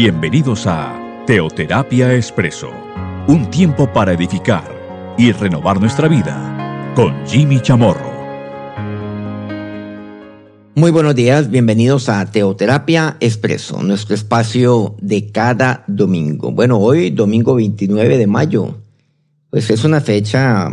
[0.00, 2.70] Bienvenidos a Teoterapia Expreso,
[3.26, 4.62] un tiempo para edificar
[5.18, 8.08] y renovar nuestra vida con Jimmy Chamorro.
[10.76, 16.52] Muy buenos días, bienvenidos a Teoterapia Expreso, nuestro espacio de cada domingo.
[16.52, 18.78] Bueno, hoy, domingo 29 de mayo,
[19.50, 20.68] pues es una fecha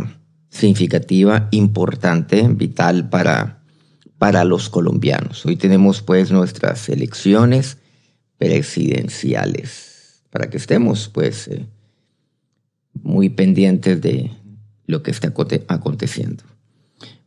[0.50, 3.64] significativa, importante, vital para,
[4.18, 5.44] para los colombianos.
[5.44, 7.78] Hoy tenemos pues nuestras elecciones
[8.38, 11.66] presidenciales, para que estemos pues eh,
[13.02, 14.30] muy pendientes de
[14.86, 15.32] lo que está
[15.68, 16.44] aconteciendo,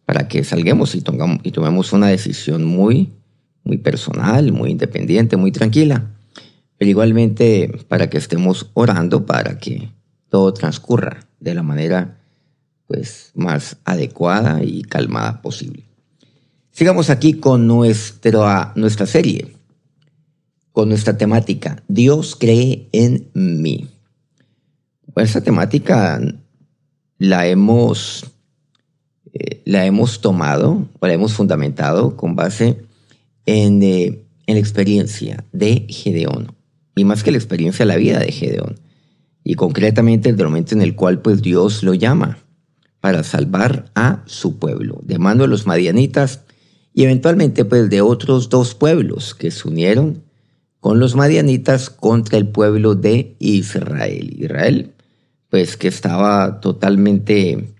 [0.05, 1.03] para que salguemos y,
[1.43, 3.11] y tomemos una decisión muy,
[3.63, 6.11] muy personal, muy independiente, muy tranquila,
[6.77, 9.91] pero igualmente para que estemos orando para que
[10.29, 12.19] todo transcurra de la manera
[12.87, 15.83] pues más adecuada y calmada posible.
[16.71, 19.58] Sigamos aquí con nuestra serie
[20.71, 23.87] con nuestra temática, Dios cree en mí.
[25.15, 26.21] esta temática
[27.17, 28.25] la hemos,
[29.33, 32.77] eh, la hemos tomado o la hemos fundamentado con base
[33.45, 36.55] en, eh, en la experiencia de Gedeón,
[36.95, 38.79] y más que la experiencia la vida de Gedeón,
[39.43, 42.37] y concretamente el momento en el cual pues Dios lo llama
[42.99, 46.41] para salvar a su pueblo, de mano de los madianitas
[46.93, 50.23] y eventualmente pues de otros dos pueblos que se unieron
[50.79, 54.35] con los madianitas contra el pueblo de Israel.
[54.39, 54.93] Israel,
[55.49, 57.73] pues que estaba totalmente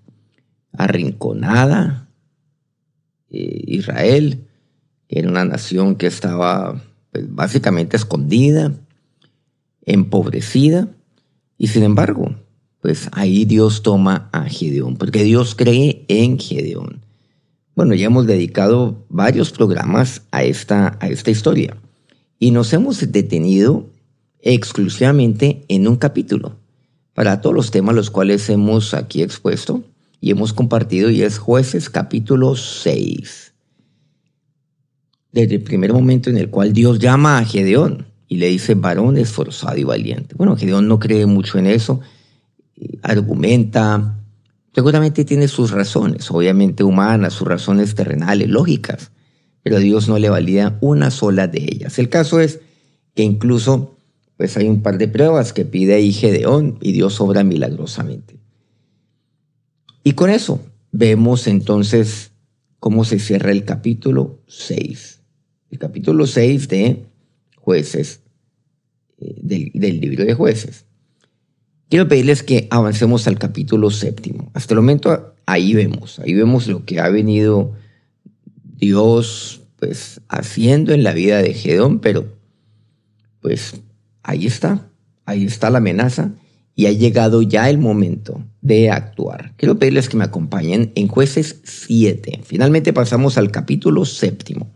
[0.73, 2.09] arrinconada.
[3.30, 4.47] Eh, Israel
[5.08, 8.73] era una nación que estaba pues, básicamente escondida,
[9.86, 10.89] empobrecida,
[11.58, 12.36] y sin embargo,
[12.81, 17.02] pues ahí Dios toma a Gedeón, porque Dios cree en Gedeón.
[17.75, 21.77] Bueno, ya hemos dedicado varios programas a esta, a esta historia
[22.39, 23.89] y nos hemos detenido
[24.42, 26.55] exclusivamente en un capítulo
[27.14, 29.83] para todos los temas los cuales hemos aquí expuesto
[30.22, 33.54] y hemos compartido y es jueces capítulo 6.
[35.32, 39.17] Desde el primer momento en el cual Dios llama a Gedeón y le dice varón
[39.17, 40.36] esforzado y valiente.
[40.36, 42.00] Bueno, Gedeón no cree mucho en eso,
[43.02, 44.17] argumenta,
[44.73, 49.11] seguramente tiene sus razones, obviamente humanas, sus razones terrenales, lógicas,
[49.64, 51.99] pero Dios no le valida una sola de ellas.
[51.99, 52.59] El caso es
[53.15, 53.95] que incluso
[54.37, 58.39] pues hay un par de pruebas que pide ahí Gedeón y Dios obra milagrosamente.
[60.02, 60.61] Y con eso
[60.93, 62.31] vemos entonces
[62.80, 65.20] cómo se cierra el capítulo 6.
[65.71, 67.05] El capítulo 6 de
[67.58, 68.21] jueces,
[69.17, 70.86] eh, del, del libro de jueces.
[71.89, 74.52] Quiero pedirles que avancemos al capítulo séptimo.
[74.53, 77.73] Hasta el momento ahí vemos, ahí vemos lo que ha venido
[78.79, 82.25] Dios pues haciendo en la vida de Gedón, pero
[83.41, 83.81] pues
[84.23, 84.89] ahí está,
[85.25, 86.31] ahí está la amenaza
[86.75, 89.53] y ha llegado ya el momento de actuar.
[89.57, 92.41] Quiero pedirles que me acompañen en jueces 7.
[92.43, 94.69] Finalmente pasamos al capítulo séptimo,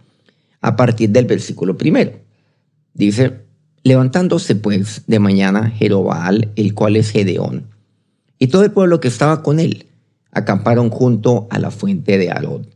[0.61, 2.13] a partir del versículo primero.
[2.93, 3.41] Dice,
[3.83, 7.67] levantándose pues de mañana Jerobaal, el cual es Gedeón,
[8.39, 9.87] y todo el pueblo que estaba con él,
[10.31, 12.72] acamparon junto a la fuente de Arod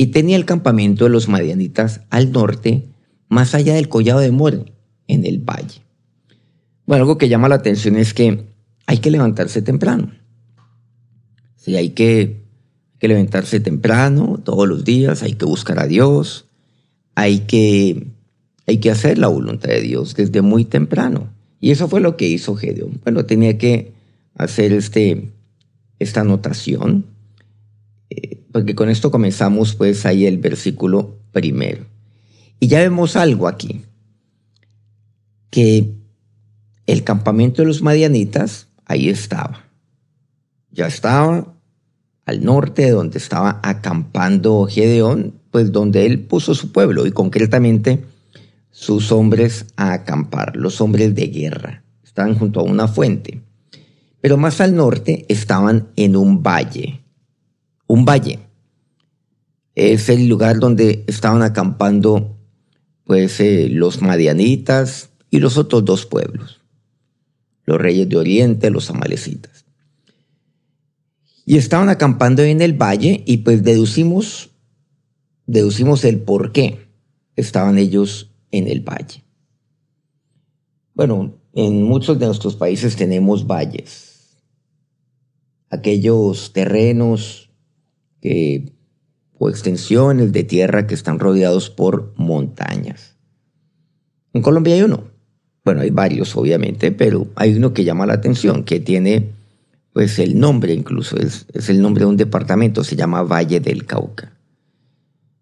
[0.00, 2.86] y tenía el campamento de los madianitas al norte,
[3.28, 4.72] más allá del collado de More,
[5.08, 5.82] en el valle.
[6.86, 8.46] Bueno, algo que llama la atención es que
[8.86, 10.10] hay que levantarse temprano.
[11.56, 12.40] Sí, hay que,
[12.98, 16.46] que levantarse temprano todos los días, hay que buscar a Dios,
[17.14, 18.06] hay que,
[18.66, 21.28] hay que hacer la voluntad de Dios desde muy temprano.
[21.60, 23.02] Y eso fue lo que hizo Gedeón.
[23.04, 23.92] Bueno, tenía que
[24.34, 25.28] hacer este,
[25.98, 27.04] esta anotación
[28.52, 31.86] porque con esto comenzamos pues ahí el versículo primero.
[32.58, 33.82] Y ya vemos algo aquí,
[35.50, 35.94] que
[36.86, 39.64] el campamento de los madianitas ahí estaba.
[40.70, 41.54] Ya estaba
[42.26, 48.04] al norte donde estaba acampando Gedeón, pues donde él puso su pueblo y concretamente
[48.70, 51.82] sus hombres a acampar, los hombres de guerra.
[52.04, 53.40] Estaban junto a una fuente.
[54.20, 57.00] Pero más al norte estaban en un valle
[57.90, 58.38] un valle.
[59.74, 62.36] Es el lugar donde estaban acampando
[63.04, 66.60] pues eh, los madianitas y los otros dos pueblos,
[67.64, 69.64] los reyes de Oriente, los amalecitas.
[71.44, 74.50] Y estaban acampando en el valle y pues deducimos,
[75.46, 76.86] deducimos el por qué
[77.34, 79.24] estaban ellos en el valle.
[80.94, 84.36] Bueno, en muchos de nuestros países tenemos valles,
[85.68, 87.50] aquellos terrenos
[88.20, 88.72] que,
[89.42, 93.16] o extensiones de tierra que están rodeados por montañas.
[94.34, 95.04] En Colombia hay uno.
[95.64, 99.30] Bueno, hay varios, obviamente, pero hay uno que llama la atención, que tiene
[99.94, 103.86] pues el nombre incluso, es, es el nombre de un departamento, se llama Valle del
[103.86, 104.36] Cauca.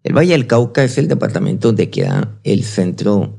[0.03, 3.37] El Valle del Cauca es el departamento donde queda el centro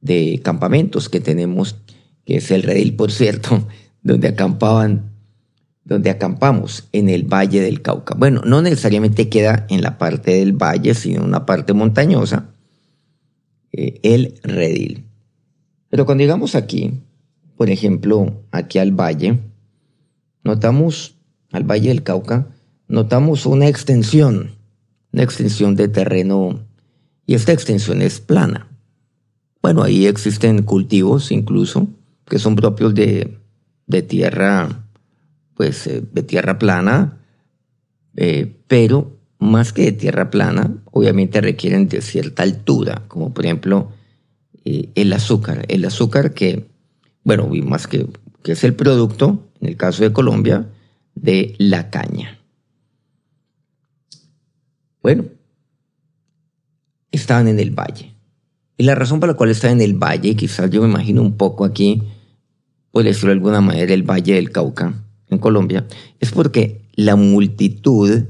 [0.00, 1.76] de campamentos que tenemos,
[2.26, 3.68] que es el redil, por cierto,
[4.02, 5.11] donde acampaban,
[5.84, 8.14] donde acampamos en el Valle del Cauca.
[8.14, 12.50] Bueno, no necesariamente queda en la parte del valle, sino en una parte montañosa,
[13.72, 15.04] eh, el redil.
[15.88, 17.02] Pero cuando llegamos aquí,
[17.56, 19.38] por ejemplo, aquí al valle,
[20.44, 21.16] notamos,
[21.50, 22.48] al Valle del Cauca,
[22.88, 24.52] notamos una extensión,
[25.12, 26.60] una extensión de terreno,
[27.26, 28.68] y esta extensión es plana.
[29.60, 31.88] Bueno, ahí existen cultivos incluso
[32.26, 33.38] que son propios de,
[33.86, 34.88] de tierra,
[35.54, 37.18] pues eh, de tierra plana,
[38.16, 43.90] eh, pero más que de tierra plana, obviamente requieren de cierta altura, como por ejemplo
[44.64, 45.64] eh, el azúcar.
[45.68, 46.68] El azúcar que,
[47.24, 48.06] bueno, más que,
[48.42, 50.68] que es el producto en el caso de Colombia,
[51.14, 52.38] de la caña.
[55.02, 55.24] Bueno,
[57.10, 58.14] estaban en el valle.
[58.76, 61.36] Y la razón por la cual estaban en el valle, quizás yo me imagino un
[61.36, 62.02] poco aquí,
[62.90, 64.94] por decirlo de alguna manera, el Valle del Cauca,
[65.32, 65.86] en Colombia,
[66.20, 68.24] es porque la multitud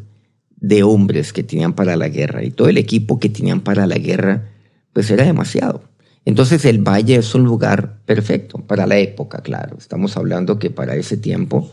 [0.56, 3.96] de hombres que tenían para la guerra y todo el equipo que tenían para la
[3.96, 4.50] guerra,
[4.92, 5.82] pues era demasiado.
[6.24, 9.76] Entonces el valle es un lugar perfecto para la época, claro.
[9.76, 11.72] Estamos hablando que para ese tiempo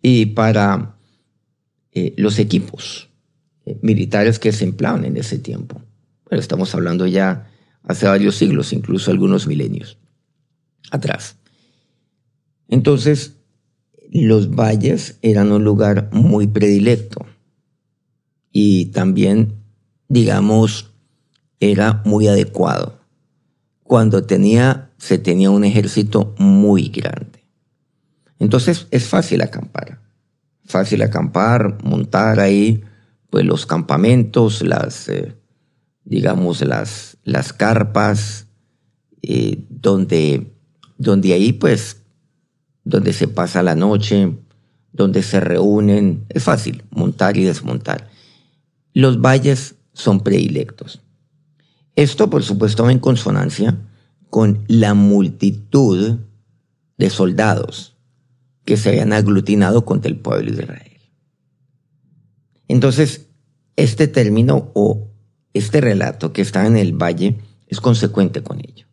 [0.00, 0.94] y para
[1.92, 3.10] eh, los equipos
[3.66, 5.82] eh, militares que se empleaban en ese tiempo.
[6.28, 7.50] Bueno, estamos hablando ya
[7.82, 9.98] hace varios siglos, incluso algunos milenios
[10.92, 11.36] atrás.
[12.68, 13.39] Entonces,
[14.10, 17.26] los valles eran un lugar muy predilecto.
[18.52, 19.54] Y también,
[20.08, 20.90] digamos,
[21.60, 22.98] era muy adecuado.
[23.84, 27.44] Cuando tenía, se tenía un ejército muy grande.
[28.38, 30.00] Entonces es fácil acampar,
[30.64, 32.82] fácil acampar, montar ahí
[33.28, 35.36] pues los campamentos, las, eh,
[36.04, 38.48] digamos, las, las carpas,
[39.22, 40.52] eh, donde,
[40.98, 41.99] donde ahí pues,
[42.84, 44.36] donde se pasa la noche,
[44.92, 48.08] donde se reúnen, es fácil montar y desmontar.
[48.92, 51.00] Los valles son predilectos.
[51.96, 53.78] Esto, por supuesto, va en consonancia
[54.30, 56.18] con la multitud
[56.96, 57.96] de soldados
[58.64, 61.00] que se habían aglutinado contra el pueblo de Israel.
[62.68, 63.26] Entonces,
[63.76, 65.08] este término o
[65.54, 68.86] este relato que está en el valle es consecuente con ello.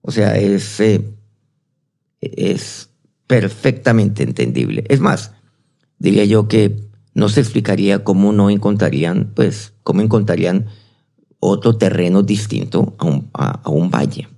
[0.00, 1.04] O sea, es, eh,
[2.36, 2.90] es
[3.26, 4.84] perfectamente entendible.
[4.88, 5.32] Es más,
[5.98, 6.84] diría yo que
[7.14, 10.66] no se explicaría cómo no encontrarían, pues, cómo encontrarían
[11.38, 12.94] otro terreno distinto
[13.32, 14.28] a un, valle.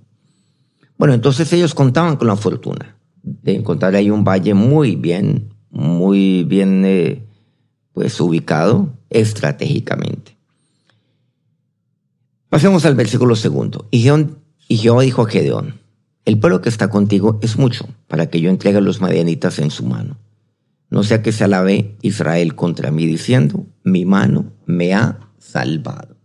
[0.97, 6.43] Bueno, entonces ellos contaban con la fortuna de encontrar ahí un valle muy bien, muy
[6.43, 7.23] bien eh,
[7.93, 10.37] pues ubicado estratégicamente.
[12.49, 13.87] Pasemos al versículo segundo.
[13.91, 13.99] Y
[14.77, 15.79] Jehová dijo a Gedeón,
[16.27, 19.71] el pueblo que está contigo es mucho para que yo entregue a los madianitas en
[19.71, 20.17] su mano.
[20.89, 26.17] No sea que se alabe Israel contra mí diciendo, mi mano me ha salvado.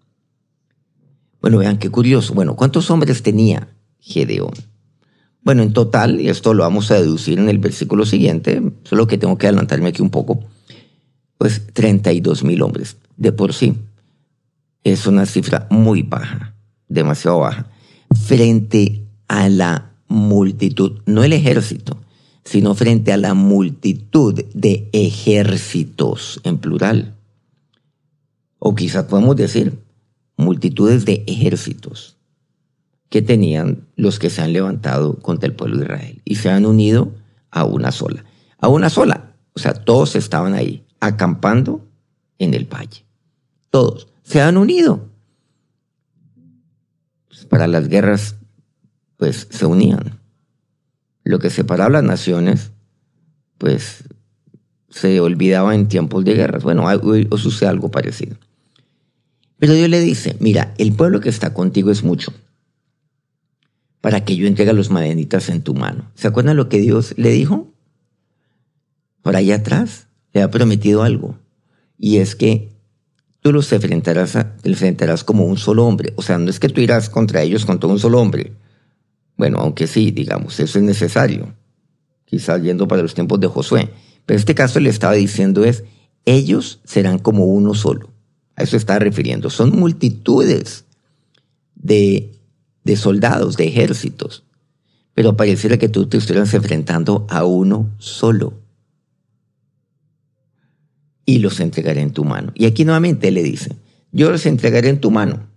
[1.40, 2.35] Bueno, vean qué curioso.
[2.35, 3.68] Bueno, ¿cuántos hombres tenía
[4.00, 4.54] Gedeón?
[5.40, 9.18] Bueno, en total, y esto lo vamos a deducir en el versículo siguiente, solo que
[9.18, 10.40] tengo que adelantarme aquí un poco,
[11.38, 12.97] pues 32 mil hombres.
[13.16, 13.76] De por sí,
[14.82, 16.56] es una cifra muy baja,
[16.88, 17.68] demasiado baja,
[18.26, 21.97] frente a la multitud, no el ejército,
[22.45, 27.14] sino frente a la multitud de ejércitos en plural.
[28.59, 29.78] O quizás podemos decir,
[30.37, 32.16] multitudes de ejércitos
[33.09, 36.66] que tenían los que se han levantado contra el pueblo de Israel y se han
[36.66, 37.12] unido
[37.50, 38.25] a una sola.
[38.59, 39.35] A una sola.
[39.54, 41.87] O sea, todos estaban ahí, acampando
[42.38, 43.04] en el valle.
[43.71, 45.09] Todos se han unido.
[47.49, 48.37] Para las guerras,
[49.23, 50.19] pues se unían.
[51.23, 52.73] Lo que separaba las naciones,
[53.57, 54.02] pues
[54.91, 56.64] se olvidaba en tiempos de guerras.
[56.64, 56.85] Bueno,
[57.31, 58.37] o sucede algo parecido.
[59.61, 62.33] Pero Dios le dice, mira, el pueblo que está contigo es mucho
[64.00, 66.11] para que yo entregue a los madenitas en tu mano.
[66.17, 67.73] ¿Se acuerdan lo que Dios le dijo?
[69.23, 71.38] Por allá atrás le ha prometido algo.
[71.97, 72.73] Y es que
[73.41, 76.12] tú los enfrentarás, enfrentarás como un solo hombre.
[76.17, 78.55] O sea, no es que tú irás contra ellos contra un solo hombre.
[79.42, 81.52] Bueno, aunque sí, digamos, eso es necesario.
[82.26, 83.90] Quizás yendo para los tiempos de Josué.
[84.25, 85.82] Pero en este caso le estaba diciendo es,
[86.25, 88.12] ellos serán como uno solo.
[88.54, 89.50] A eso está refiriendo.
[89.50, 90.84] Son multitudes
[91.75, 92.38] de,
[92.84, 94.44] de soldados, de ejércitos.
[95.12, 98.61] pero pareciera que tú te estuvieras enfrentando a uno solo.
[101.26, 102.52] Y los entregaré en tu mano.
[102.54, 103.75] Y aquí nuevamente le dice,
[104.12, 105.49] yo los entregaré en tu mano.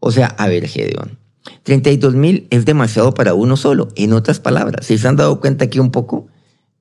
[0.00, 1.18] O sea, a ver, Gedeón,
[1.62, 3.88] 32 mil es demasiado para uno solo.
[3.96, 6.28] En otras palabras, si se han dado cuenta aquí un poco,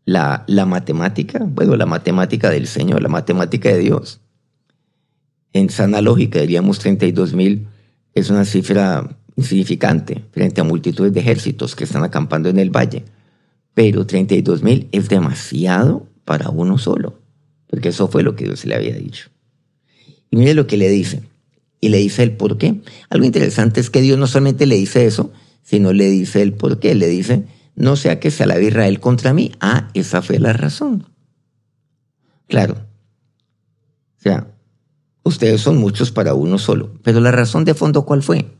[0.05, 4.21] la, la matemática, bueno, la matemática del Señor, la matemática de Dios.
[5.53, 7.67] En sana lógica, diríamos 32 mil
[8.13, 13.05] es una cifra insignificante frente a multitudes de ejércitos que están acampando en el valle.
[13.73, 17.19] Pero 32 mil es demasiado para uno solo,
[17.67, 19.29] porque eso fue lo que Dios le había dicho.
[20.31, 21.21] Y mire lo que le dice.
[21.79, 22.81] Y le dice el por qué.
[23.09, 25.31] Algo interesante es que Dios no solamente le dice eso,
[25.63, 26.95] sino le dice el por qué.
[26.95, 29.51] Le dice, no sea que se alabe Israel contra mí.
[29.59, 31.07] Ah, esa fue la razón.
[32.47, 32.75] Claro.
[34.17, 34.47] O sea,
[35.23, 36.93] ustedes son muchos para uno solo.
[37.03, 38.51] Pero la razón de fondo, ¿cuál fue?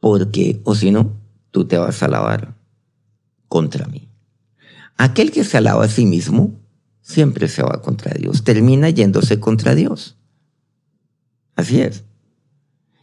[0.00, 1.12] Porque, o si no,
[1.50, 2.54] tú te vas a alabar
[3.48, 4.08] contra mí.
[4.96, 6.58] Aquel que se alaba a sí mismo
[7.02, 10.16] siempre se va contra Dios, termina yéndose contra Dios.
[11.60, 12.04] Así es.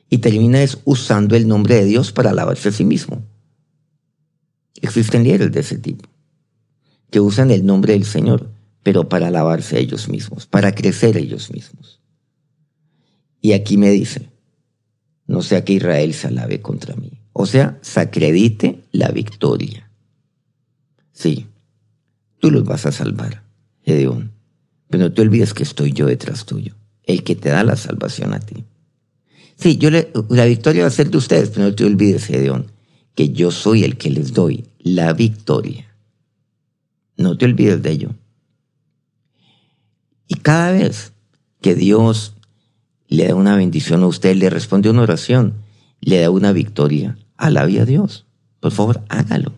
[0.09, 3.23] Y termina es usando el nombre de Dios para alabarse a sí mismo.
[4.81, 6.09] Existen líderes de ese tipo,
[7.11, 8.49] que usan el nombre del Señor,
[8.81, 12.01] pero para alabarse a ellos mismos, para crecer ellos mismos.
[13.41, 14.31] Y aquí me dice,
[15.27, 17.21] no sea que Israel se alabe contra mí.
[17.33, 19.91] O sea, se acredite la victoria.
[21.11, 21.45] Sí,
[22.39, 23.43] tú los vas a salvar,
[23.83, 24.31] Gedeón,
[24.87, 26.75] pero no te olvides que estoy yo detrás tuyo
[27.07, 28.65] el que te da la salvación a ti.
[29.55, 32.71] Sí, yo la victoria va a ser de ustedes, pero no te olvides, Gedeón,
[33.15, 35.95] que yo soy el que les doy la victoria.
[37.15, 38.09] No te olvides de ello.
[40.27, 41.13] Y cada vez
[41.61, 42.35] que Dios
[43.07, 45.55] le da una bendición a usted, le responde una oración,
[46.01, 48.27] le da una victoria, alabe a Dios.
[48.59, 49.53] Por favor, hágalo.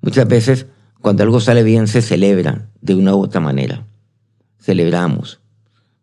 [0.00, 0.66] Muchas veces,
[1.00, 3.86] cuando algo sale bien, se celebra de una u otra manera.
[4.58, 5.40] Celebramos,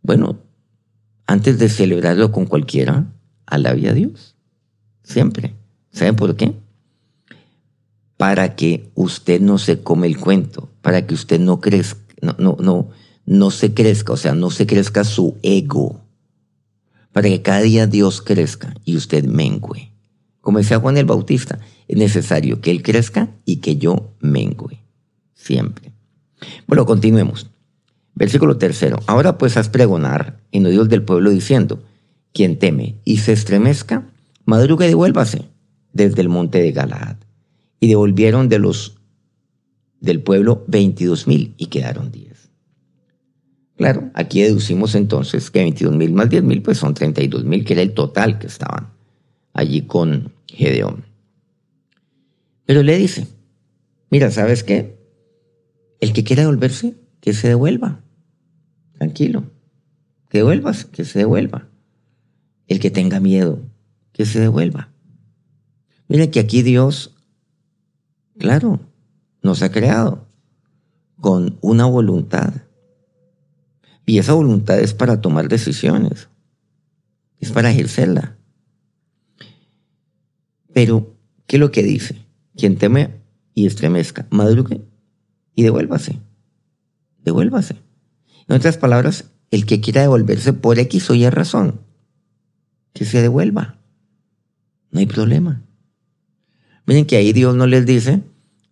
[0.01, 0.39] bueno,
[1.27, 3.05] antes de celebrarlo con cualquiera,
[3.45, 4.35] alabe a Dios.
[5.03, 5.55] Siempre.
[5.91, 6.53] ¿Saben por qué?
[8.17, 12.57] Para que usted no se come el cuento, para que usted no crezca, no, no,
[12.59, 12.89] no,
[13.25, 16.01] no se crezca, o sea, no se crezca su ego.
[17.11, 19.91] Para que cada día Dios crezca y usted mengüe.
[20.39, 24.79] Como decía Juan el Bautista, es necesario que Él crezca y que yo mengüe.
[25.33, 25.91] Siempre.
[26.67, 27.50] Bueno, continuemos.
[28.15, 28.99] Versículo tercero.
[29.07, 31.83] Ahora pues haz pregonar en oídos del pueblo diciendo,
[32.33, 34.07] quien teme y se estremezca,
[34.45, 35.49] madrugue y devuélvase
[35.93, 37.17] desde el monte de Galaad.
[37.79, 38.97] Y devolvieron de los
[39.99, 42.49] del pueblo veintidós mil y quedaron diez.
[43.75, 47.43] Claro, aquí deducimos entonces que veintidós mil más diez mil pues son treinta y dos
[47.43, 48.89] mil, que era el total que estaban
[49.53, 51.05] allí con Gedeón.
[52.65, 53.27] Pero le dice,
[54.09, 54.97] mira, ¿sabes qué?
[55.99, 58.01] El que quiera devolverse, que se devuelva.
[58.93, 59.43] Tranquilo.
[60.29, 61.69] Que devuelvas, que se devuelva.
[62.67, 63.61] El que tenga miedo,
[64.11, 64.89] que se devuelva.
[66.07, 67.15] Mira que aquí Dios,
[68.37, 68.79] claro,
[69.41, 70.27] nos ha creado
[71.19, 72.53] con una voluntad.
[74.05, 76.27] Y esa voluntad es para tomar decisiones.
[77.39, 78.35] Es para ejercerla.
[80.73, 81.15] Pero,
[81.47, 82.17] ¿qué es lo que dice?
[82.55, 83.21] Quien teme
[83.53, 84.81] y estremezca, madrugue
[85.55, 86.19] y devuélvase
[87.23, 87.75] devuélvase.
[88.47, 91.81] En otras palabras, el que quiera devolverse por X o Y razón,
[92.93, 93.77] que se devuelva.
[94.91, 95.61] No hay problema.
[96.85, 98.23] Miren que ahí Dios no les dice,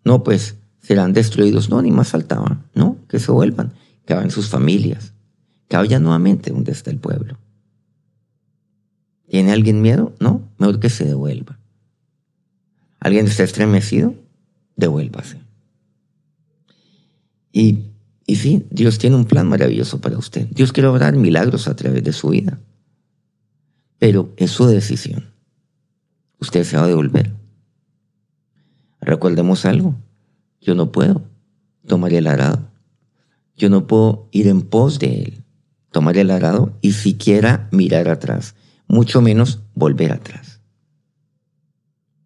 [0.04, 1.70] no, pues serán destruidos.
[1.70, 2.66] No, ni más faltaba.
[2.74, 3.74] No, que se vuelvan,
[4.06, 5.14] que vayan sus familias,
[5.68, 7.38] que vayan nuevamente donde está el pueblo.
[9.28, 10.16] ¿Tiene alguien miedo?
[10.20, 11.60] No, mejor que se devuelva.
[13.00, 14.16] ¿Alguien está estremecido?
[14.76, 15.40] Devuélvase.
[17.54, 17.89] Y
[18.30, 20.48] y sí, Dios tiene un plan maravilloso para usted.
[20.52, 22.60] Dios quiere obrar milagros a través de su vida.
[23.98, 25.34] Pero es su decisión.
[26.40, 27.34] Usted se va a devolver.
[29.02, 29.96] Recordemos algo.
[30.62, 31.24] Yo no puedo
[31.88, 32.70] tomar el arado.
[33.58, 35.44] Yo no puedo ir en pos de él,
[35.92, 38.54] tomar el arado y siquiera mirar atrás,
[38.88, 40.62] mucho menos volver atrás.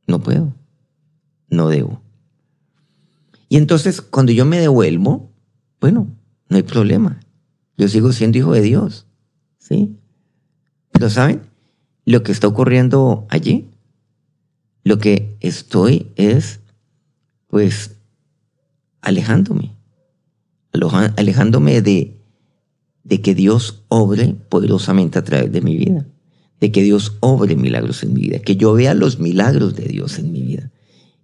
[0.05, 0.53] No puedo.
[1.48, 2.01] No debo.
[3.48, 5.32] Y entonces, cuando yo me devuelvo,
[5.83, 6.07] bueno,
[6.47, 7.19] no hay problema.
[7.77, 9.05] Yo sigo siendo hijo de Dios.
[9.57, 9.97] ¿Sí?
[10.93, 11.41] Pero ¿saben?
[12.05, 13.69] Lo que está ocurriendo allí,
[14.85, 16.61] lo que estoy es,
[17.47, 17.97] pues,
[19.01, 19.75] alejándome.
[20.71, 22.15] Alejándome de,
[23.03, 26.07] de que Dios obre poderosamente a través de mi vida.
[26.61, 28.39] De que Dios obre milagros en mi vida.
[28.39, 30.71] Que yo vea los milagros de Dios en mi vida.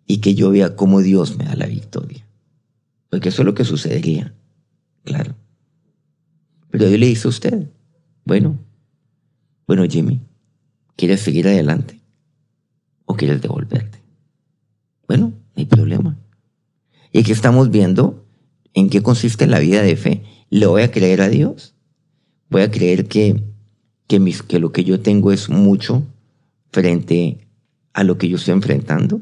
[0.05, 2.25] y que yo vea cómo Dios me da la victoria.
[3.09, 4.33] Porque eso es lo que sucedería,
[5.03, 5.35] claro.
[6.69, 7.69] Pero Dios le dice a usted,
[8.25, 8.57] bueno,
[9.67, 10.21] bueno Jimmy,
[10.95, 11.99] ¿quieres seguir adelante
[13.05, 13.99] o quieres devolverte?
[15.07, 16.17] Bueno, no hay problema.
[17.11, 18.25] Y aquí estamos viendo
[18.73, 20.23] en qué consiste la vida de fe.
[20.49, 21.73] ¿Le voy a creer a Dios?
[22.49, 23.43] ¿Voy a creer que,
[24.07, 26.03] que, mis, que lo que yo tengo es mucho
[26.71, 27.47] frente
[27.93, 29.21] a lo que yo estoy enfrentando?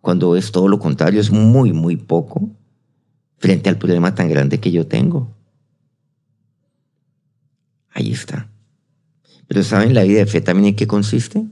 [0.00, 2.50] Cuando es todo lo contrario, es muy, muy poco
[3.40, 5.34] frente al problema tan grande que yo tengo.
[7.90, 8.50] Ahí está.
[9.48, 11.46] Pero ¿saben la vida de fe también en qué consiste?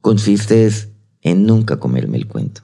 [0.00, 0.68] Consiste
[1.22, 2.62] en nunca comerme el cuento.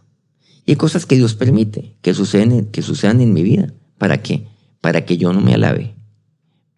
[0.67, 3.73] Y hay cosas que Dios permite que sucedan, que sucedan en mi vida.
[3.97, 4.49] ¿Para qué?
[4.81, 5.95] Para que yo no me alabe.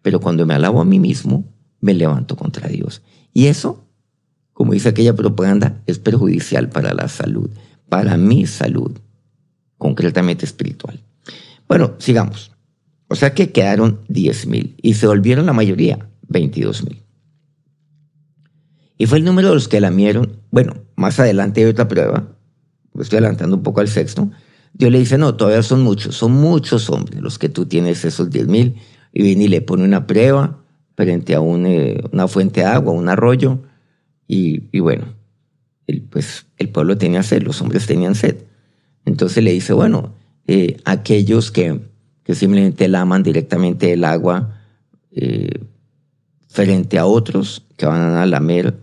[0.03, 3.01] Pero cuando me alabo a mí mismo, me levanto contra Dios.
[3.33, 3.83] Y eso,
[4.53, 7.49] como dice aquella propaganda, es perjudicial para la salud,
[7.89, 8.91] para mi salud,
[9.77, 11.03] concretamente espiritual.
[11.71, 12.51] Bueno, sigamos.
[13.07, 17.01] O sea que quedaron 10 mil y se volvieron la mayoría, 22 mil.
[18.97, 20.41] Y fue el número de los que lamieron.
[20.51, 22.35] Bueno, más adelante hay otra prueba.
[22.99, 24.29] Estoy adelantando un poco al sexto.
[24.73, 28.29] Dios le dice, no, todavía son muchos, son muchos hombres los que tú tienes esos
[28.29, 28.75] 10 mil.
[29.13, 30.65] Y viene y le pone una prueba
[30.97, 33.61] frente a eh, una fuente de agua, un arroyo.
[34.27, 35.05] Y, bueno,
[36.09, 38.43] pues el pueblo tenía sed, los hombres tenían sed.
[39.05, 41.79] Entonces le dice, bueno, eh, aquellos que,
[42.33, 44.61] simplemente laman directamente el agua
[45.11, 45.65] eh,
[46.47, 48.77] frente a otros que van a lamer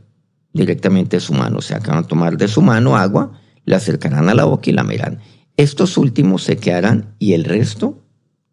[0.53, 4.29] directamente su mano, o sea, que van a tomar de su mano agua, la acercarán
[4.29, 5.21] a la boca y la lamerán.
[5.57, 8.05] Estos últimos se quedarán y el resto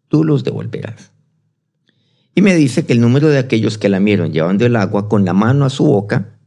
[0.08, 1.12] tú los devolverás.
[2.34, 5.32] Y me dice que el número de aquellos que lamieron llevando el agua con la
[5.32, 6.38] mano a su boca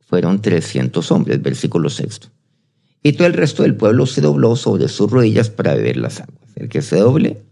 [0.00, 2.28] fueron 300 hombres, versículo sexto.
[3.02, 6.52] Y todo el resto del pueblo se dobló sobre sus rodillas para beber las aguas.
[6.56, 7.42] El que se doble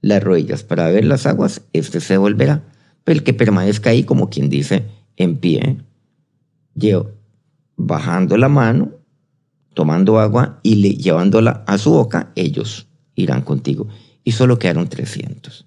[0.00, 2.62] las rodillas para beber las aguas, este se devolverá.
[3.02, 4.84] Pero el que permanezca ahí, como quien dice,
[5.16, 5.78] en pie,
[6.74, 7.12] yo,
[7.76, 8.92] bajando la mano,
[9.74, 13.88] tomando agua y llevándola a su boca, ellos irán contigo.
[14.22, 15.66] Y solo quedaron 300.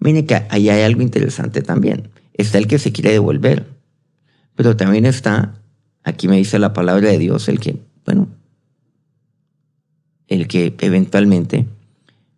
[0.00, 2.10] Miren que ahí hay algo interesante también.
[2.34, 3.66] Está el que se quiere devolver,
[4.54, 5.60] pero también está,
[6.04, 8.26] aquí me dice la palabra de Dios, el que, bueno,
[10.28, 11.66] el que eventualmente,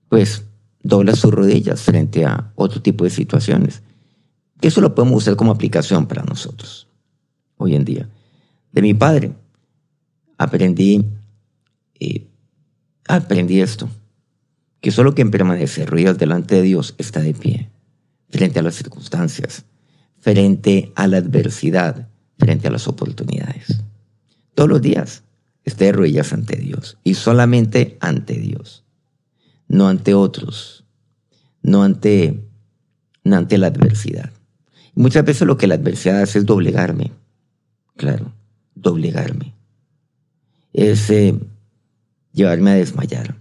[0.08, 0.44] pues,
[0.82, 3.82] dobla sus rodillas frente a otro tipo de situaciones.
[4.60, 6.88] Eso lo podemos usar como aplicación para nosotros
[7.56, 8.08] hoy en día.
[8.72, 9.32] De mi padre
[10.38, 11.04] aprendí,
[12.00, 12.26] eh,
[13.06, 13.88] aprendí esto,
[14.80, 17.70] que solo quien permanece rodillas delante de Dios está de pie,
[18.28, 19.66] frente a las circunstancias,
[20.18, 23.84] frente a la adversidad, frente a las oportunidades.
[24.56, 25.22] Todos los días
[25.70, 28.84] esté de rodillas ante Dios y solamente ante Dios,
[29.68, 30.84] no ante otros,
[31.62, 32.44] no ante,
[33.24, 34.30] no ante la adversidad.
[34.94, 37.12] Muchas veces lo que la adversidad hace es doblegarme,
[37.96, 38.32] claro,
[38.74, 39.54] doblegarme.
[40.72, 41.38] Es eh,
[42.32, 43.36] llevarme a desmayar.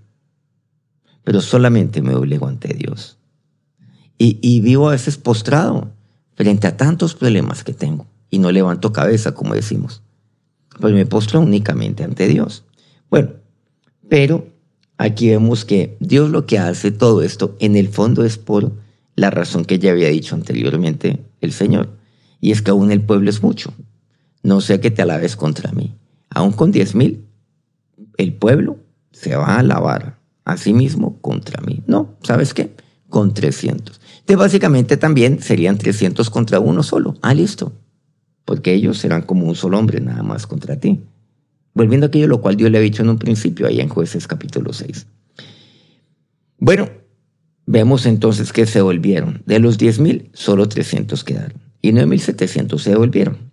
[1.24, 3.18] Pero solamente me doblego ante Dios.
[4.18, 5.92] Y, y vivo a veces postrado
[6.36, 10.02] frente a tantos problemas que tengo y no levanto cabeza, como decimos.
[10.80, 12.64] Pues me postro únicamente ante Dios.
[13.10, 13.32] Bueno,
[14.08, 14.48] pero
[14.98, 18.72] aquí vemos que Dios lo que hace todo esto en el fondo es por
[19.16, 21.90] la razón que ya había dicho anteriormente el Señor.
[22.42, 23.74] Y es que aún el pueblo es mucho
[24.44, 25.96] no sé que te alabes contra mí.
[26.30, 27.26] Aún con diez mil,
[28.18, 28.78] el pueblo
[29.12, 31.84] se va a alabar a sí mismo contra mí.
[31.88, 32.76] No, ¿sabes qué?
[33.10, 34.00] Con 300.
[34.20, 37.16] Entonces, básicamente también serían 300 contra uno solo.
[37.22, 37.74] Ah, listo.
[38.50, 41.02] Porque ellos serán como un solo hombre nada más contra ti.
[41.76, 44.26] Volviendo a aquello lo cual Dios le ha dicho en un principio, ahí en Jueces
[44.26, 45.06] capítulo 6.
[46.58, 46.90] Bueno,
[47.68, 49.44] vemos entonces que se volvieron.
[49.46, 51.62] De los diez mil, solo 300 quedaron.
[51.84, 53.52] Y 9.700 se devolvieron.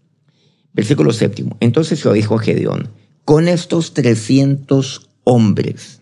[0.73, 1.59] Versículo séptimo.
[1.61, 2.89] Entonces yo dijo Gedeón,
[3.27, 6.01] con estos trescientos hombres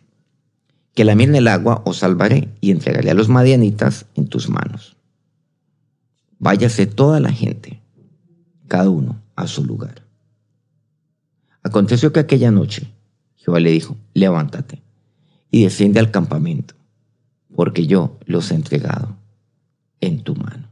[0.94, 4.96] que lamien el agua os salvaré y entregaré a los madianitas en tus manos.
[6.38, 7.82] Váyase toda la gente,
[8.68, 10.04] cada uno a su lugar.
[11.62, 12.92] Aconteció que aquella noche
[13.36, 14.82] Jehová le dijo, levántate
[15.50, 16.74] y desciende al campamento,
[17.54, 19.16] porque yo los he entregado
[20.00, 20.68] en tu mano.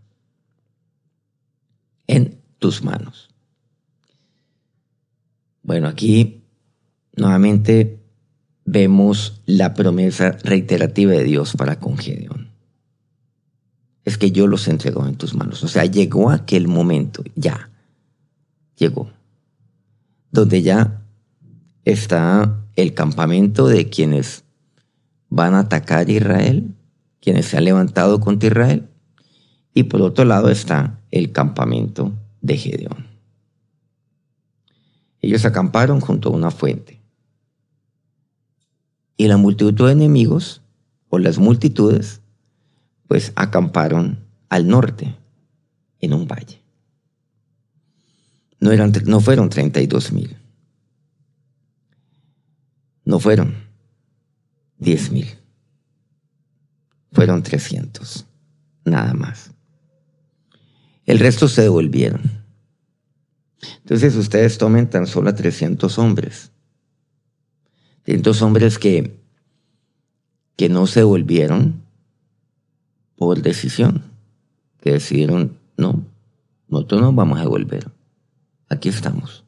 [2.06, 3.28] En tus manos.
[5.62, 6.42] Bueno, aquí
[7.14, 8.00] nuevamente
[8.64, 12.48] vemos la promesa reiterativa de Dios para con Gedeón.
[14.04, 15.62] Es que yo los entregó en tus manos.
[15.62, 17.70] O sea, llegó aquel momento, ya,
[18.82, 19.10] llegó,
[20.32, 21.02] donde ya
[21.84, 24.44] está el campamento de quienes
[25.28, 26.74] van a atacar a Israel,
[27.20, 28.88] quienes se han levantado contra Israel,
[29.72, 33.06] y por otro lado está el campamento de Gedeón.
[35.20, 37.00] Ellos acamparon junto a una fuente.
[39.16, 40.62] Y la multitud de enemigos,
[41.08, 42.20] o las multitudes,
[43.06, 44.18] pues acamparon
[44.48, 45.14] al norte,
[46.00, 46.61] en un valle.
[48.62, 50.36] No, eran, no fueron 32 mil.
[53.04, 53.56] No fueron
[54.78, 55.26] 10 mil.
[57.10, 58.24] Fueron 300,
[58.84, 59.50] nada más.
[61.06, 62.22] El resto se devolvieron.
[63.78, 66.52] Entonces ustedes tomen tan solo a 300 hombres.
[68.04, 69.20] 300 hombres que,
[70.54, 71.82] que no se devolvieron
[73.16, 74.04] por decisión,
[74.80, 76.04] que decidieron, no,
[76.68, 77.90] nosotros no vamos a devolver.
[78.72, 79.44] Aquí estamos.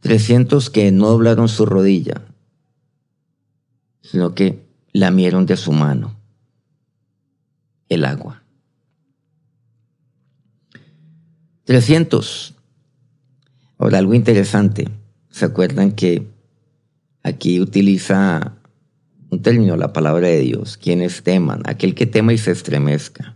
[0.00, 2.22] 300 que no doblaron su rodilla,
[4.00, 6.18] sino que lamieron de su mano
[7.90, 8.42] el agua.
[11.64, 12.54] 300.
[13.76, 14.88] Ahora, algo interesante.
[15.28, 16.26] ¿Se acuerdan que
[17.22, 18.56] aquí utiliza
[19.28, 20.78] un término, la palabra de Dios?
[20.78, 23.35] Quienes teman, aquel que tema y se estremezca.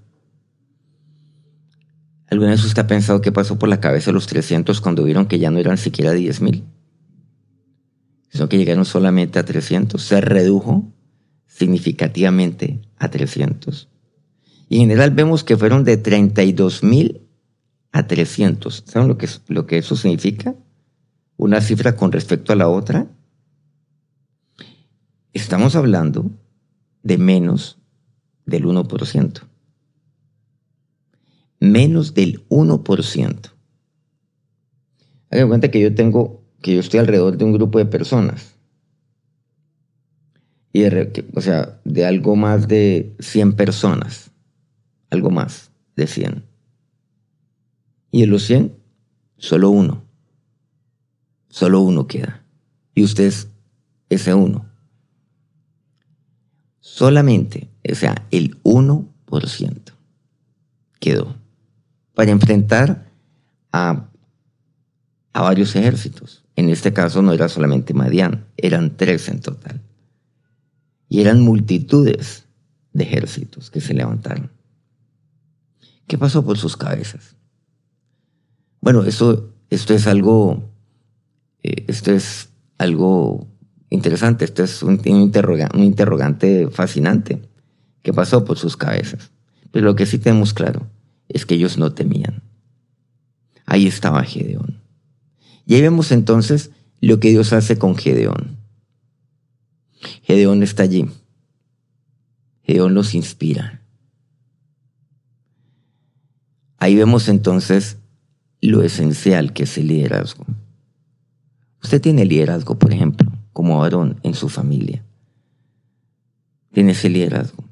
[2.31, 5.27] ¿Alguna vez usted ha pensado qué pasó por la cabeza de los 300 cuando vieron
[5.27, 6.65] que ya no eran siquiera 10 mil?
[8.29, 10.01] Sino que llegaron solamente a 300.
[10.01, 10.93] Se redujo
[11.49, 13.89] significativamente a 300.
[14.69, 17.23] Y en general vemos que fueron de 32 mil
[17.91, 18.85] a 300.
[18.87, 20.55] ¿Saben lo que, lo que eso significa?
[21.37, 23.09] Una cifra con respecto a la otra.
[25.33, 26.31] Estamos hablando
[27.03, 27.79] de menos
[28.47, 29.50] del 1%.
[31.61, 33.53] Menos del 1%.
[35.31, 38.57] Hagan cuenta que yo tengo, que yo estoy alrededor de un grupo de personas.
[40.73, 44.31] Y o sea, de algo más de 100 personas.
[45.11, 46.45] Algo más de 100.
[48.11, 48.75] Y en los 100,
[49.37, 50.03] solo uno.
[51.49, 52.43] Solo uno queda.
[52.95, 53.49] Y usted es
[54.09, 54.67] ese uno.
[56.81, 59.93] Solamente, o sea, el 1%
[60.99, 61.40] quedó
[62.21, 63.11] para enfrentar
[63.73, 64.11] a,
[65.33, 66.45] a varios ejércitos.
[66.55, 69.81] En este caso no era solamente Madián, eran tres en total.
[71.09, 72.45] Y eran multitudes
[72.93, 74.51] de ejércitos que se levantaron.
[76.07, 77.37] ¿Qué pasó por sus cabezas?
[78.83, 80.63] Bueno, esto, esto es algo,
[81.63, 83.49] eh, esto es algo
[83.89, 87.41] interesante, esto es un, interrogante, fascinante
[88.03, 89.31] que pasó por sus cabezas.
[89.71, 90.87] Pero lo que sí tenemos claro
[91.35, 92.43] es que ellos no temían.
[93.67, 94.81] Ahí estaba Gedeón.
[95.67, 98.57] Y ahí vemos entonces lo que Dios hace con Gedeón.
[100.23, 101.09] Gedeón está allí.
[102.63, 103.83] Gedeón los inspira.
[106.79, 107.99] Ahí vemos entonces
[108.61, 110.47] lo esencial que es el liderazgo.
[111.83, 115.05] Usted tiene liderazgo, por ejemplo, como varón en su familia.
[116.73, 117.70] Tiene ese liderazgo.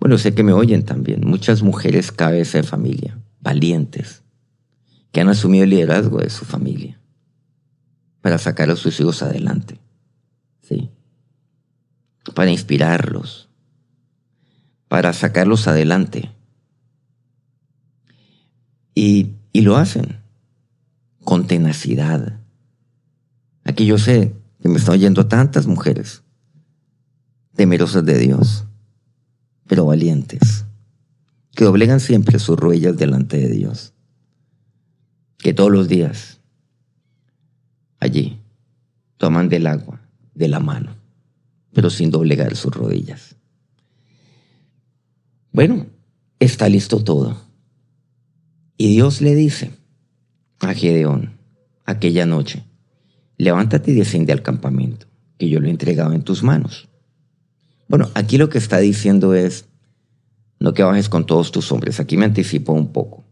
[0.00, 4.22] Bueno, sé que me oyen también muchas mujeres cabeza de familia, valientes,
[5.12, 7.00] que han asumido el liderazgo de su familia
[8.20, 9.80] para sacar a sus hijos adelante.
[10.62, 10.90] ¿Sí?
[12.34, 13.48] Para inspirarlos,
[14.88, 16.32] para sacarlos adelante.
[18.94, 20.20] Y y lo hacen
[21.24, 22.38] con tenacidad.
[23.64, 26.22] Aquí yo sé que me están oyendo tantas mujeres
[27.56, 28.67] temerosas de Dios,
[29.68, 30.64] pero valientes,
[31.54, 33.92] que doblegan siempre sus rodillas delante de Dios,
[35.36, 36.40] que todos los días
[38.00, 38.40] allí
[39.18, 40.00] toman del agua
[40.34, 40.96] de la mano,
[41.72, 43.36] pero sin doblegar sus rodillas.
[45.52, 45.86] Bueno,
[46.38, 47.36] está listo todo.
[48.76, 49.72] Y Dios le dice
[50.60, 51.36] a Gedeón
[51.84, 52.64] aquella noche,
[53.36, 56.88] levántate y desciende al campamento, que yo lo he entregado en tus manos.
[57.88, 59.64] Bueno, aquí lo que está diciendo es,
[60.60, 62.00] no que bajes con todos tus hombres.
[62.00, 63.24] Aquí me anticipo un poco.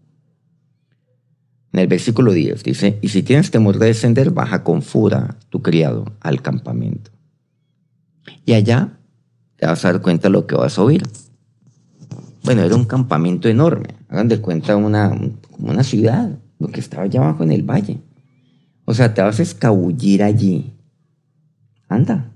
[1.73, 5.61] En el versículo 10 dice, y si tienes temor de descender, baja con fura tu
[5.63, 7.11] criado al campamento.
[8.47, 8.99] Y allá
[9.57, 11.03] te vas a dar cuenta lo que vas a oír.
[12.45, 13.89] Bueno, era un campamento enorme.
[14.09, 15.19] Hagan de cuenta una,
[15.59, 17.99] una ciudad, lo que estaba allá abajo en el valle.
[18.87, 20.73] O sea, te vas a escabullir allí.
[21.89, 22.33] Anda,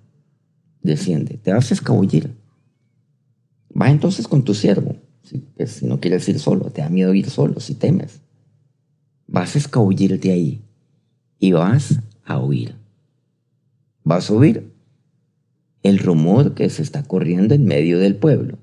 [0.83, 2.35] desciende, te vas a escabullir.
[3.81, 4.97] Va entonces con tu siervo.
[5.23, 8.21] Si, pues, si no quieres ir solo, te da miedo ir solo, si temes.
[9.27, 10.63] Vas a escabullirte ahí
[11.39, 12.75] y vas a huir.
[14.09, 14.73] va a subir
[15.83, 18.59] el rumor que se está corriendo en medio del pueblo,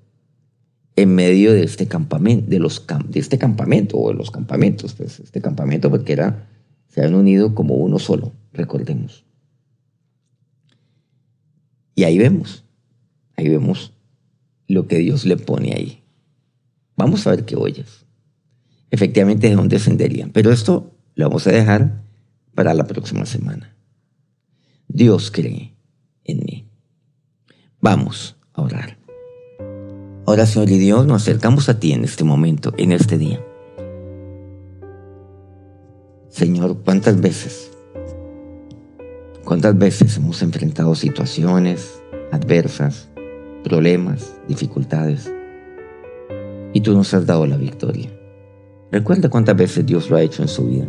[0.95, 5.19] en medio de este campamento, de, los, de este campamento o de los campamentos, pues
[5.19, 6.17] este campamento porque
[6.87, 9.26] se han unido como uno solo, recordemos.
[11.97, 12.63] Y ahí vemos,
[13.37, 13.91] ahí vemos
[14.67, 16.03] lo que Dios le pone ahí.
[16.95, 18.05] Vamos a ver qué oyes.
[18.91, 20.29] Efectivamente, de dónde descenderían.
[20.29, 22.03] Pero esto lo vamos a dejar
[22.53, 23.75] para la próxima semana.
[24.87, 25.73] Dios cree
[26.23, 26.67] en mí.
[27.81, 28.99] Vamos a orar.
[30.27, 33.43] Ahora, Señor y Dios, nos acercamos a ti en este momento, en este día.
[36.29, 37.71] Señor, ¿cuántas veces?
[39.47, 43.09] ¿Cuántas veces hemos enfrentado situaciones adversas,
[43.63, 45.31] problemas, dificultades?
[46.73, 48.09] Y tú nos has dado la victoria.
[48.91, 50.85] Recuerda cuántas veces Dios lo ha hecho en su vida.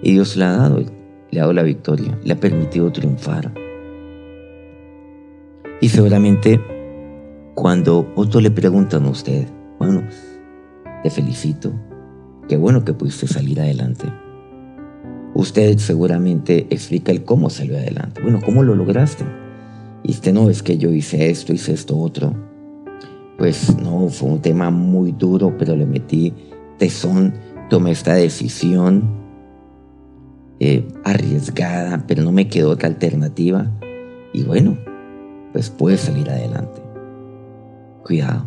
[0.00, 3.52] Y Dios le ha dado, le ha dado la victoria, le ha permitido triunfar.
[5.80, 6.60] Y seguramente
[7.56, 9.48] cuando otros le preguntan a usted,
[9.80, 10.04] bueno,
[11.02, 11.72] te felicito,
[12.48, 14.06] qué bueno que pudiste salir adelante.
[15.34, 18.22] Usted seguramente explica el cómo salió adelante.
[18.22, 19.24] Bueno, ¿cómo lo lograste?
[20.04, 22.32] Y usted no, es que yo hice esto, hice esto otro.
[23.36, 26.32] Pues no, fue un tema muy duro, pero le metí
[26.78, 27.34] tesón,
[27.68, 29.02] tomé esta decisión
[30.60, 33.72] eh, arriesgada, pero no me quedó otra alternativa.
[34.32, 34.78] Y bueno,
[35.52, 36.80] pues puede salir adelante.
[38.04, 38.46] Cuidado.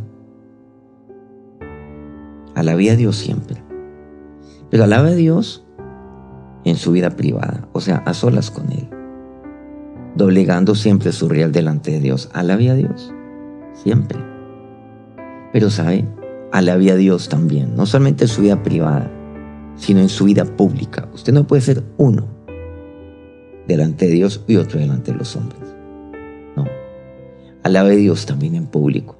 [2.55, 3.61] Alabe a Dios siempre.
[4.69, 5.66] Pero alabe a Dios
[6.69, 8.87] en su vida privada, o sea, a solas con Él.
[10.15, 12.29] Doblegando siempre su real delante de Dios.
[12.33, 13.13] Alabe a Dios.
[13.73, 14.17] Siempre.
[15.53, 16.05] Pero sabe,
[16.51, 19.11] alabe a Dios también, no solamente en su vida privada,
[19.75, 21.07] sino en su vida pública.
[21.13, 22.27] Usted no puede ser uno
[23.67, 25.75] delante de Dios y otro delante de los hombres.
[26.55, 26.65] No.
[27.63, 29.17] Alabe a Dios también en público.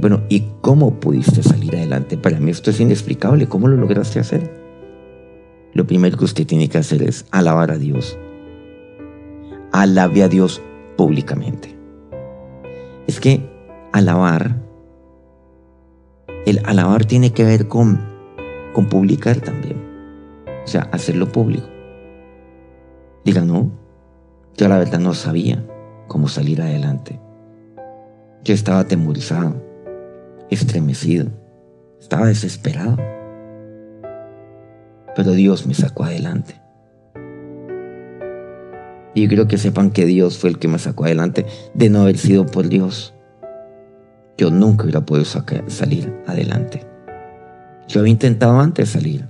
[0.00, 2.16] Bueno, ¿y cómo pudiste salir adelante?
[2.16, 3.48] Para mí esto es inexplicable.
[3.48, 4.63] ¿Cómo lo lograste hacer?
[5.74, 8.18] Lo primero que usted tiene que hacer es alabar a Dios.
[9.72, 10.62] Alabe a Dios
[10.96, 11.76] públicamente.
[13.06, 13.48] Es que
[13.92, 14.64] alabar
[16.46, 18.00] el alabar tiene que ver con,
[18.74, 19.82] con publicar también.
[20.64, 21.66] O sea, hacerlo público.
[23.24, 23.70] Diga, no,
[24.56, 25.64] yo la verdad no sabía
[26.06, 27.18] cómo salir adelante.
[28.44, 29.54] Yo estaba atemorizado,
[30.50, 31.28] estremecido,
[31.98, 32.98] estaba desesperado.
[35.16, 36.60] Pero Dios me sacó adelante.
[39.14, 42.02] Y yo quiero que sepan que Dios fue el que me sacó adelante de no
[42.02, 43.14] haber sido por Dios
[44.36, 46.84] yo nunca hubiera podido salir adelante.
[47.86, 49.28] Yo había intentado antes salir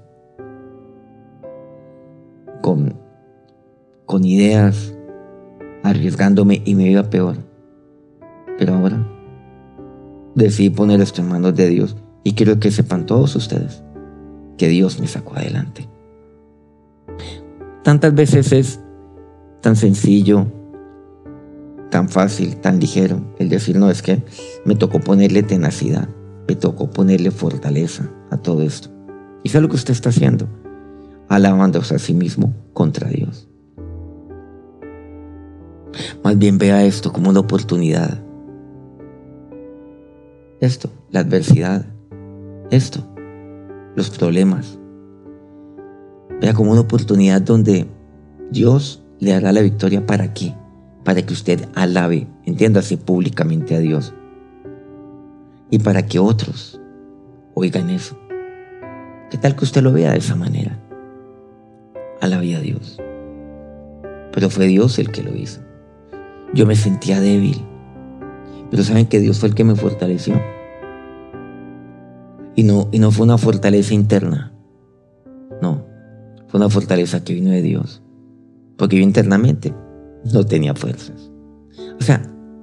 [2.62, 2.94] con,
[4.06, 4.94] con ideas,
[5.82, 7.36] arriesgándome y me iba peor.
[8.58, 9.06] Pero ahora
[10.34, 13.82] decidí poner esto en manos de Dios y quiero que sepan todos ustedes
[14.56, 15.88] que Dios me sacó adelante.
[17.82, 18.80] Tantas veces es
[19.60, 20.46] tan sencillo
[21.94, 24.24] tan fácil, tan ligero, el decir, no, es que
[24.64, 26.08] me tocó ponerle tenacidad,
[26.48, 28.88] me tocó ponerle fortaleza a todo esto.
[29.44, 30.48] ¿Y sabe lo que usted está haciendo?
[31.28, 33.48] Alabándose a sí mismo contra Dios.
[36.24, 38.20] Más bien vea esto como una oportunidad.
[40.58, 41.86] Esto, la adversidad,
[42.72, 43.06] esto,
[43.96, 44.78] los problemas.
[46.40, 47.86] Vea como una oportunidad donde
[48.50, 50.54] Dios le hará la victoria para qué?
[51.04, 54.14] para que usted alabe, entiéndase públicamente a Dios.
[55.70, 56.80] Y para que otros
[57.54, 58.18] oigan eso.
[59.30, 60.80] ¿Qué tal que usted lo vea de esa manera?
[62.20, 62.98] Alabe a Dios.
[64.32, 65.60] Pero fue Dios el que lo hizo.
[66.54, 67.64] Yo me sentía débil.
[68.70, 70.40] Pero saben que Dios fue el que me fortaleció.
[72.56, 74.52] Y no, y no fue una fortaleza interna.
[75.60, 75.86] No,
[76.48, 78.02] fue una fortaleza que vino de Dios.
[78.76, 79.74] Porque yo internamente
[80.32, 81.30] no tenía fuerzas.
[81.98, 82.22] O sea,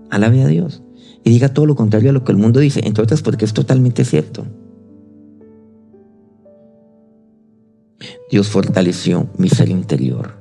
[0.10, 0.84] alabe a Dios
[1.24, 3.54] y diga todo lo contrario a lo que el mundo dice, entre otras porque es
[3.54, 4.46] totalmente cierto.
[8.30, 10.38] Dios fortaleció mi ser interior.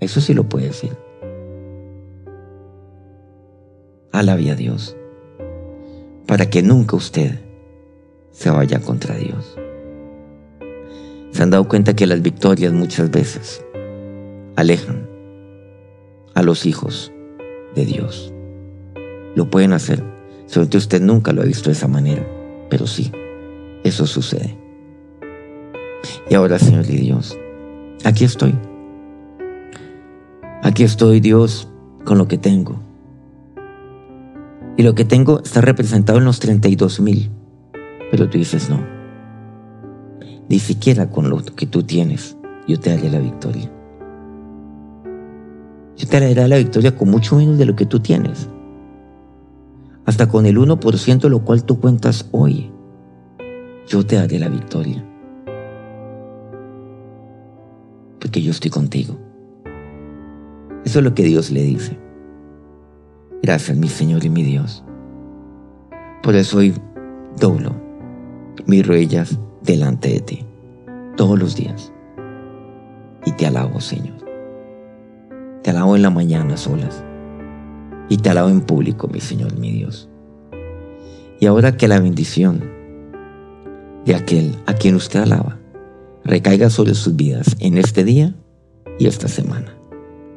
[0.00, 0.96] Eso sí lo puede decir.
[4.12, 4.96] Alabe a Dios
[6.26, 7.40] para que nunca usted
[8.30, 9.56] se vaya contra Dios.
[11.32, 13.64] Se han dado cuenta que las victorias muchas veces
[14.56, 15.08] alejan
[16.34, 17.12] a los hijos
[17.74, 18.32] de Dios.
[19.34, 20.02] Lo pueden hacer,
[20.46, 22.26] solamente usted nunca lo ha visto de esa manera,
[22.68, 23.12] pero sí,
[23.84, 24.56] eso sucede.
[26.28, 27.38] Y ahora, Señor y Dios,
[28.04, 28.54] aquí estoy.
[30.62, 31.68] Aquí estoy, Dios,
[32.04, 32.80] con lo que tengo.
[34.76, 37.30] Y lo que tengo está representado en los 32 mil.
[38.10, 38.80] Pero tú dices no.
[40.48, 43.70] Ni siquiera con lo que tú tienes, yo te daré la victoria.
[45.96, 48.48] Yo te daré la victoria con mucho menos de lo que tú tienes.
[50.06, 52.72] Hasta con el 1% de lo cual tú cuentas hoy,
[53.86, 55.04] yo te daré la victoria.
[58.18, 59.16] Porque yo estoy contigo.
[60.84, 61.96] Eso es lo que Dios le dice.
[63.42, 64.84] Gracias, mi Señor y mi Dios.
[66.22, 66.74] Por eso hoy
[67.38, 67.89] doblo
[68.66, 70.46] mis rodillas delante de ti,
[71.16, 71.92] todos los días.
[73.24, 74.16] Y te alabo, Señor.
[75.62, 77.04] Te alabo en la mañana solas.
[78.08, 80.08] Y te alabo en público, mi Señor, mi Dios.
[81.38, 82.64] Y ahora que la bendición
[84.04, 85.58] de aquel a quien usted alaba
[86.24, 88.34] recaiga sobre sus vidas en este día
[88.98, 89.74] y esta semana.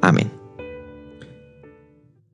[0.02, 0.32] Amén.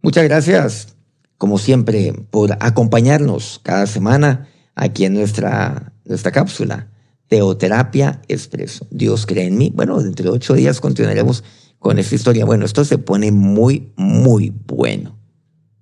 [0.02, 0.96] Muchas gracias,
[1.38, 4.48] como siempre, por acompañarnos cada semana
[4.80, 6.88] aquí en nuestra, nuestra cápsula.
[7.28, 8.88] Teoterapia Expreso.
[8.90, 9.72] Dios cree en mí.
[9.76, 11.44] Bueno, dentro de ocho días continuaremos
[11.78, 12.46] con esta historia.
[12.46, 15.16] Bueno, esto se pone muy, muy bueno.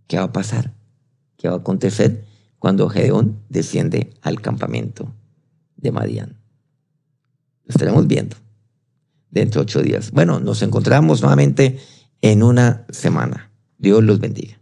[0.07, 0.73] ¿Qué va a pasar?
[1.38, 2.25] ¿Qué va a acontecer
[2.60, 5.13] cuando Gedeón desciende al campamento
[5.77, 6.38] de Madián?
[7.63, 8.36] Lo estaremos viendo
[9.29, 10.12] dentro de ocho días.
[10.12, 11.79] Bueno, nos encontramos nuevamente
[12.21, 13.51] en una semana.
[13.77, 14.60] Dios los bendiga.